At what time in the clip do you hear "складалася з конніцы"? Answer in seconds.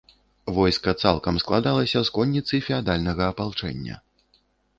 1.43-2.55